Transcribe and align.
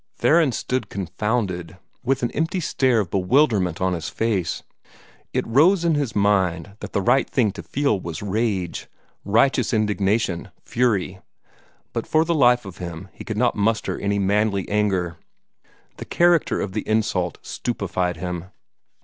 Theron 0.17 0.51
stood 0.51 0.89
confounded, 0.89 1.77
with 2.01 2.23
an 2.23 2.31
empty 2.31 2.59
stare 2.59 3.01
of 3.01 3.11
bewilderment 3.11 3.79
on 3.79 3.93
his 3.93 4.09
face. 4.09 4.63
It 5.31 5.45
rose 5.45 5.85
in 5.85 5.93
his 5.93 6.15
mind 6.15 6.75
that 6.79 6.93
the 6.93 7.03
right 7.03 7.29
thing 7.29 7.51
to 7.51 7.61
feel 7.61 7.99
was 7.99 8.23
rage, 8.23 8.87
righteous 9.23 9.75
indignation, 9.75 10.49
fury; 10.65 11.19
but 11.93 12.07
for 12.07 12.25
the 12.25 12.33
life 12.33 12.65
of 12.65 12.77
him, 12.79 13.09
he 13.13 13.23
could 13.23 13.37
not 13.37 13.55
muster 13.55 13.99
any 13.99 14.17
manly 14.17 14.67
anger. 14.69 15.17
The 15.97 16.05
character 16.05 16.59
of 16.61 16.71
the 16.71 16.87
insult 16.87 17.37
stupefied 17.43 18.17
him. 18.17 18.45